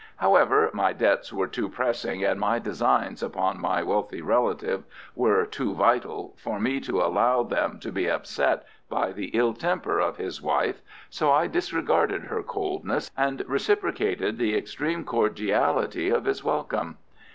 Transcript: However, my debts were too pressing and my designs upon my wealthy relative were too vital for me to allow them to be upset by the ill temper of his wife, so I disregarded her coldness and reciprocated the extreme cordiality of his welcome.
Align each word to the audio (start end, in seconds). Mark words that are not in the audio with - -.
However, 0.15 0.71
my 0.73 0.93
debts 0.93 1.31
were 1.31 1.45
too 1.47 1.69
pressing 1.69 2.23
and 2.23 2.39
my 2.39 2.57
designs 2.57 3.21
upon 3.21 3.61
my 3.61 3.83
wealthy 3.83 4.23
relative 4.23 4.83
were 5.15 5.45
too 5.45 5.75
vital 5.75 6.33
for 6.37 6.59
me 6.59 6.79
to 6.79 7.03
allow 7.03 7.43
them 7.43 7.79
to 7.81 7.91
be 7.91 8.09
upset 8.09 8.65
by 8.89 9.11
the 9.11 9.27
ill 9.35 9.53
temper 9.53 9.99
of 9.99 10.17
his 10.17 10.41
wife, 10.41 10.81
so 11.11 11.31
I 11.31 11.45
disregarded 11.45 12.23
her 12.23 12.41
coldness 12.41 13.11
and 13.15 13.43
reciprocated 13.47 14.39
the 14.39 14.57
extreme 14.57 15.03
cordiality 15.03 16.09
of 16.09 16.25
his 16.25 16.43
welcome. 16.43 16.97